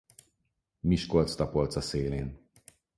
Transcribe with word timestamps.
Miskolctapolca 0.81 1.81
szélén. 1.81 2.39